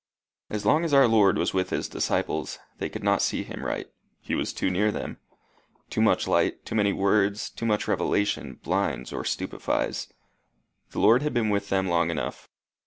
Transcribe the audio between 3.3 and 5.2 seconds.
him right: he was too near them.